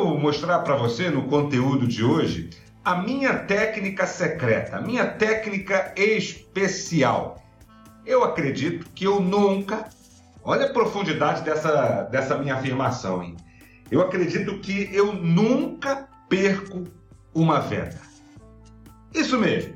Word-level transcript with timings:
Quero 0.00 0.18
mostrar 0.18 0.60
para 0.60 0.76
você 0.76 1.10
no 1.10 1.24
conteúdo 1.24 1.86
de 1.86 2.02
hoje 2.02 2.50
a 2.82 2.96
minha 2.96 3.34
técnica 3.40 4.06
secreta, 4.06 4.78
a 4.78 4.80
minha 4.80 5.06
técnica 5.06 5.92
especial. 5.94 7.42
Eu 8.06 8.24
acredito 8.24 8.86
que 8.94 9.04
eu 9.04 9.20
nunca, 9.20 9.90
olha 10.42 10.66
a 10.66 10.72
profundidade 10.72 11.42
dessa, 11.42 12.04
dessa 12.04 12.38
minha 12.38 12.54
afirmação, 12.54 13.22
hein? 13.22 13.36
Eu 13.90 14.00
acredito 14.00 14.58
que 14.60 14.88
eu 14.90 15.12
nunca 15.12 16.08
perco 16.28 16.84
uma 17.34 17.60
venda. 17.60 18.00
Isso 19.14 19.38
mesmo. 19.38 19.74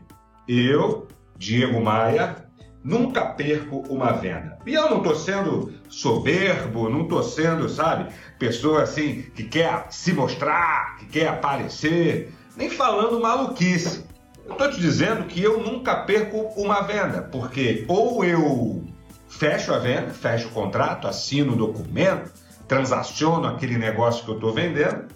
Eu, 0.49 1.07
Diego 1.37 1.83
Maia, 1.83 2.44
nunca 2.85 3.25
perco 3.25 3.79
uma 3.89 4.13
venda. 4.13 4.59
E 4.67 4.75
eu 4.75 4.91
não 4.91 4.99
estou 4.99 5.17
sendo 5.17 5.73
soberbo, 5.89 6.91
não 6.91 7.05
estou 7.05 7.23
sendo, 7.23 7.69
sabe, 7.69 8.13
pessoa 8.39 8.83
assim 8.83 9.23
que 9.35 9.45
quer 9.45 9.87
se 9.89 10.13
mostrar, 10.13 10.99
que 10.99 11.07
quer 11.07 11.29
aparecer, 11.29 12.33
nem 12.55 12.69
falando 12.69 13.19
maluquice. 13.19 14.05
Eu 14.45 14.53
estou 14.53 14.71
te 14.71 14.79
dizendo 14.79 15.25
que 15.25 15.43
eu 15.43 15.59
nunca 15.59 15.97
perco 16.05 16.37
uma 16.61 16.83
venda, 16.83 17.23
porque 17.23 17.87
ou 17.89 18.23
eu 18.23 18.85
fecho 19.27 19.73
a 19.73 19.79
venda, 19.79 20.13
fecho 20.13 20.49
o 20.49 20.51
contrato, 20.51 21.09
assino 21.09 21.55
o 21.55 21.57
documento, 21.57 22.31
transaciono 22.69 23.47
aquele 23.47 23.79
negócio 23.79 24.25
que 24.25 24.31
eu 24.31 24.35
estou 24.35 24.53
vendendo, 24.53 25.07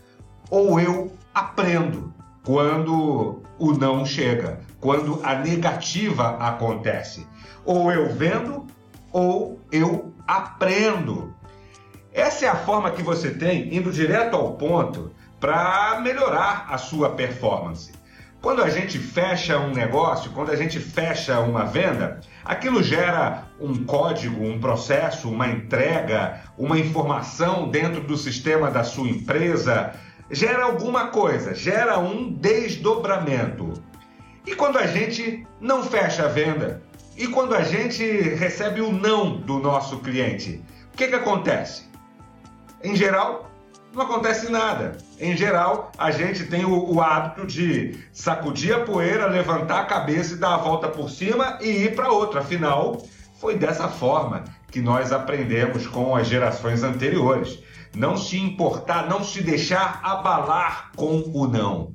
ou 0.51 0.81
eu 0.81 1.13
aprendo 1.35 2.15
quando 2.49 3.43
o 3.59 3.73
não 3.73 4.07
chega, 4.07 4.61
quando 4.81 5.21
a 5.23 5.35
negativa 5.35 6.39
acontece. 6.39 7.27
Ou 7.63 7.93
eu 7.93 8.09
vendo 8.09 8.67
ou 9.13 9.61
eu 9.71 10.15
aprendo. 10.27 11.35
Essa 12.11 12.47
é 12.47 12.49
a 12.49 12.57
forma 12.57 12.91
que 12.91 13.03
você 13.03 13.33
tem, 13.33 13.77
indo 13.77 13.93
direto 13.93 14.35
ao 14.35 14.55
ponto, 14.55 15.13
para 15.39 16.01
melhorar 16.01 16.69
a 16.71 16.79
sua 16.79 17.11
performance. 17.11 17.93
Quando 18.41 18.62
a 18.62 18.71
gente 18.71 18.99
fecha 18.99 19.59
um 19.59 19.75
negócio, 19.75 20.31
quando 20.31 20.51
a 20.51 20.57
gente 20.57 20.81
fecha 20.81 21.41
uma 21.41 21.65
venda, 21.65 22.21
aquilo 22.43 22.83
gera 22.83 23.45
um 23.61 23.85
código, 23.85 24.43
um 24.43 24.59
processo, 24.59 25.29
uma 25.29 25.49
entrega, 25.49 26.41
uma 26.57 26.79
informação 26.79 27.69
dentro 27.69 28.01
do 28.01 28.17
sistema 28.17 28.71
da 28.71 28.85
sua 28.85 29.09
empresa, 29.09 29.93
gera 30.31 30.65
alguma 30.65 31.09
coisa, 31.09 31.55
gera 31.55 31.98
um 31.98 32.31
desdobramento. 32.31 33.73
E 34.47 34.55
quando 34.55 34.79
a 34.79 34.87
gente 34.87 35.47
não 35.61 35.83
fecha 35.83 36.25
a 36.25 36.28
venda, 36.28 36.83
e 37.16 37.27
quando 37.27 37.55
a 37.55 37.62
gente 37.62 38.05
recebe 38.05 38.81
o 38.81 38.93
não 38.93 39.37
do 39.37 39.59
nosso 39.59 39.99
cliente, 39.99 40.62
o 40.93 40.97
que, 40.97 41.09
que 41.09 41.15
acontece? 41.15 41.83
Em 42.83 42.94
geral, 42.94 43.50
não 43.93 44.03
acontece 44.03 44.50
nada. 44.50 44.97
Em 45.19 45.37
geral, 45.37 45.91
a 45.99 46.11
gente 46.11 46.45
tem 46.45 46.65
o, 46.65 46.95
o, 46.95 47.00
hábito 47.00 47.47
de 47.47 47.99
sacudir 48.12 48.75
a 48.75 48.81
poeira, 48.81 49.27
levantar 49.27 49.81
a 49.81 49.84
cabeça 49.84 50.34
e 50.34 50.39
dar 50.39 50.55
a 50.55 50.59
volta 50.59 50.89
por 50.89 51.10
cima 51.10 51.59
e 51.60 51.84
ir 51.84 51.97
para 51.97 52.12
outra. 52.12 52.41
Afinal, 52.41 53.03
foi 53.41 53.56
dessa 53.56 53.89
forma 53.89 54.45
que 54.71 54.81
nós 54.81 55.10
aprendemos 55.10 55.87
com 55.87 56.15
as 56.15 56.28
gerações 56.28 56.83
anteriores. 56.83 57.59
Não 57.94 58.16
se 58.16 58.38
importar, 58.38 59.09
não 59.09 59.25
se 59.25 59.43
deixar 59.43 60.00
abalar 60.03 60.93
com 60.97 61.22
o 61.34 61.47
não. 61.47 61.94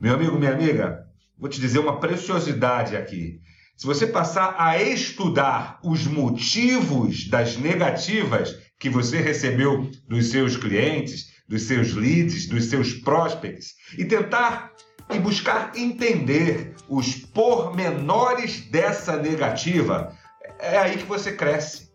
Meu 0.00 0.14
amigo, 0.14 0.38
minha 0.38 0.52
amiga, 0.52 1.04
vou 1.38 1.48
te 1.48 1.60
dizer 1.60 1.78
uma 1.78 2.00
preciosidade 2.00 2.96
aqui. 2.96 3.40
Se 3.76 3.86
você 3.86 4.06
passar 4.06 4.56
a 4.58 4.80
estudar 4.80 5.78
os 5.82 6.06
motivos 6.06 7.28
das 7.28 7.56
negativas 7.56 8.58
que 8.78 8.88
você 8.88 9.20
recebeu 9.20 9.90
dos 10.08 10.30
seus 10.30 10.56
clientes, 10.56 11.26
dos 11.48 11.62
seus 11.62 11.92
leads, 11.92 12.48
dos 12.48 12.64
seus 12.66 12.94
prospects 12.94 13.74
e 13.98 14.04
tentar 14.04 14.72
e 15.10 15.18
buscar 15.18 15.72
entender 15.76 16.74
os 16.88 17.14
pormenores 17.14 18.62
dessa 18.70 19.16
negativa, 19.16 20.12
é 20.58 20.78
aí 20.78 20.96
que 20.96 21.04
você 21.04 21.32
cresce. 21.32 21.90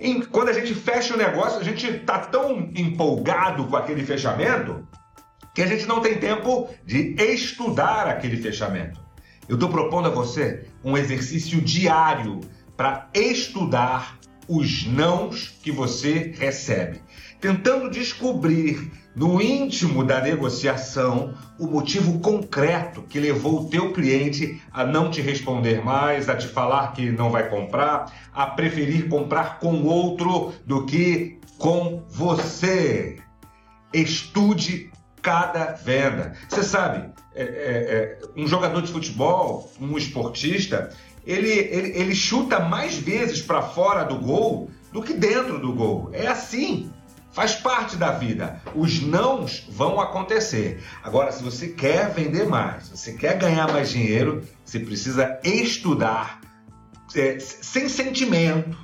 E 0.00 0.24
quando 0.24 0.48
a 0.48 0.52
gente 0.54 0.74
fecha 0.74 1.12
o 1.12 1.18
negócio, 1.18 1.60
a 1.60 1.62
gente 1.62 1.86
está 1.86 2.20
tão 2.20 2.70
empolgado 2.74 3.66
com 3.66 3.76
aquele 3.76 4.02
fechamento 4.02 4.88
que 5.54 5.60
a 5.60 5.66
gente 5.66 5.86
não 5.86 6.00
tem 6.00 6.18
tempo 6.18 6.70
de 6.86 7.14
estudar 7.18 8.06
aquele 8.06 8.38
fechamento. 8.38 8.98
Eu 9.46 9.56
estou 9.56 9.68
propondo 9.68 10.06
a 10.06 10.10
você 10.10 10.64
um 10.82 10.96
exercício 10.96 11.60
diário 11.60 12.40
para 12.78 13.10
estudar 13.12 14.18
os 14.50 14.84
nãos 14.84 15.56
que 15.62 15.70
você 15.70 16.34
recebe, 16.36 17.00
tentando 17.40 17.88
descobrir 17.88 18.90
no 19.14 19.40
íntimo 19.40 20.04
da 20.04 20.20
negociação 20.20 21.34
o 21.56 21.68
motivo 21.68 22.18
concreto 22.18 23.02
que 23.02 23.20
levou 23.20 23.60
o 23.60 23.70
teu 23.70 23.92
cliente 23.92 24.60
a 24.72 24.84
não 24.84 25.08
te 25.08 25.20
responder 25.20 25.84
mais, 25.84 26.28
a 26.28 26.34
te 26.34 26.48
falar 26.48 26.92
que 26.94 27.12
não 27.12 27.30
vai 27.30 27.48
comprar, 27.48 28.12
a 28.32 28.44
preferir 28.46 29.08
comprar 29.08 29.60
com 29.60 29.84
outro 29.84 30.52
do 30.66 30.84
que 30.84 31.38
com 31.56 32.02
você. 32.08 33.18
Estude 33.92 34.90
cada 35.22 35.72
venda. 35.72 36.34
Você 36.48 36.64
sabe, 36.64 37.12
é, 37.34 37.42
é, 37.42 37.44
é, 37.44 38.18
um 38.36 38.46
jogador 38.46 38.82
de 38.82 38.90
futebol, 38.90 39.70
um 39.80 39.96
esportista, 39.96 40.90
ele, 41.26 41.50
ele, 41.50 41.98
ele 41.98 42.14
chuta 42.14 42.58
mais 42.60 42.96
vezes 42.96 43.42
para 43.42 43.62
fora 43.62 44.04
do 44.04 44.16
gol 44.16 44.70
do 44.92 45.02
que 45.02 45.14
dentro 45.14 45.58
do 45.58 45.72
gol. 45.72 46.10
É 46.12 46.26
assim. 46.26 46.90
Faz 47.32 47.54
parte 47.54 47.96
da 47.96 48.10
vida. 48.10 48.60
Os 48.74 49.00
nãos 49.00 49.64
vão 49.70 50.00
acontecer. 50.00 50.82
Agora, 51.02 51.30
se 51.30 51.42
você 51.42 51.68
quer 51.68 52.12
vender 52.12 52.48
mais, 52.48 52.86
se 52.86 52.96
você 52.96 53.12
quer 53.12 53.38
ganhar 53.38 53.72
mais 53.72 53.90
dinheiro, 53.90 54.42
você 54.64 54.80
precisa 54.80 55.38
estudar 55.44 56.40
é, 57.14 57.38
sem 57.38 57.88
sentimento, 57.88 58.76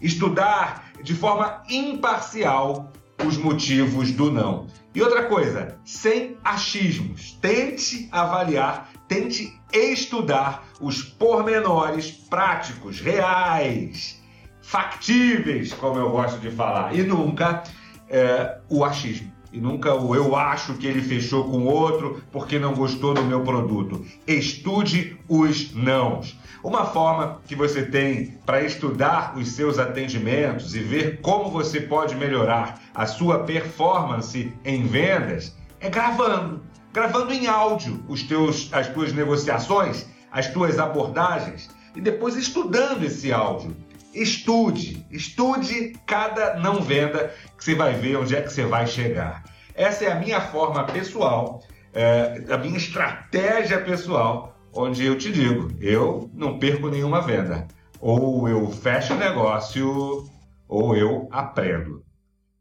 estudar 0.00 0.92
de 1.02 1.14
forma 1.14 1.62
imparcial 1.68 2.92
os 3.24 3.36
motivos 3.36 4.12
do 4.12 4.30
não. 4.30 4.68
E 4.94 5.02
outra 5.02 5.24
coisa, 5.24 5.78
sem 5.84 6.36
achismos. 6.44 7.32
Tente 7.40 8.08
avaliar, 8.12 8.90
tente 9.12 9.60
estudar 9.70 10.68
os 10.80 11.02
pormenores 11.02 12.10
práticos, 12.10 12.98
reais, 12.98 14.18
factíveis, 14.62 15.74
como 15.74 15.98
eu 15.98 16.10
gosto 16.10 16.40
de 16.40 16.50
falar, 16.50 16.94
e 16.94 17.02
nunca 17.02 17.62
é, 18.08 18.58
o 18.70 18.82
achismo. 18.82 19.30
E 19.52 19.60
nunca 19.60 19.94
o 19.94 20.14
eu 20.14 20.34
acho 20.34 20.72
que 20.74 20.86
ele 20.86 21.02
fechou 21.02 21.44
com 21.44 21.66
outro 21.66 22.22
porque 22.32 22.58
não 22.58 22.72
gostou 22.72 23.12
do 23.12 23.22
meu 23.22 23.42
produto. 23.42 24.02
Estude 24.26 25.18
os 25.28 25.74
nãos. 25.74 26.38
Uma 26.64 26.86
forma 26.86 27.42
que 27.46 27.54
você 27.54 27.82
tem 27.82 28.38
para 28.46 28.62
estudar 28.62 29.36
os 29.36 29.48
seus 29.48 29.78
atendimentos 29.78 30.74
e 30.74 30.78
ver 30.78 31.20
como 31.20 31.50
você 31.50 31.82
pode 31.82 32.14
melhorar 32.14 32.80
a 32.94 33.04
sua 33.04 33.40
performance 33.40 34.50
em 34.64 34.86
vendas 34.86 35.54
é 35.80 35.90
gravando, 35.90 36.62
gravando 36.92 37.32
em 37.32 37.46
áudio 37.46 38.04
os 38.08 38.22
teus, 38.22 38.68
as 38.72 38.88
tuas 38.88 39.12
negociações, 39.12 40.06
as 40.30 40.48
tuas 40.48 40.78
abordagens 40.78 41.70
e 41.94 42.00
depois 42.00 42.36
estudando 42.36 43.04
esse 43.04 43.32
áudio. 43.32 43.74
Estude, 44.14 45.06
estude 45.10 45.94
cada 46.06 46.56
não 46.56 46.82
venda 46.82 47.34
que 47.56 47.64
você 47.64 47.74
vai 47.74 47.94
ver 47.94 48.16
onde 48.16 48.36
é 48.36 48.42
que 48.42 48.52
você 48.52 48.64
vai 48.64 48.86
chegar. 48.86 49.42
Essa 49.74 50.04
é 50.04 50.12
a 50.12 50.16
minha 50.16 50.40
forma 50.40 50.84
pessoal, 50.84 51.62
é, 51.94 52.44
a 52.50 52.58
minha 52.58 52.76
estratégia 52.76 53.80
pessoal 53.80 54.54
onde 54.74 55.04
eu 55.04 55.16
te 55.16 55.30
digo, 55.32 55.70
eu 55.80 56.30
não 56.34 56.58
perco 56.58 56.88
nenhuma 56.88 57.20
venda. 57.20 57.66
Ou 58.00 58.48
eu 58.48 58.70
fecho 58.70 59.14
o 59.14 59.18
negócio, 59.18 60.28
ou 60.68 60.96
eu 60.96 61.28
aprendo. 61.30 62.02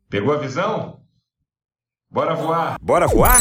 Pegou 0.09 0.33
a 0.33 0.37
visão? 0.37 1.01
Bora 2.09 2.35
voar! 2.35 2.75
Bora 2.81 3.07
voar? 3.07 3.39